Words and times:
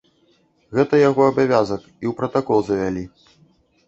Гэта 0.77 1.01
яго 1.09 1.21
абавязак 1.31 1.81
і 1.87 2.05
ў 2.11 2.13
пратакол 2.21 2.59
завялі. 2.71 3.03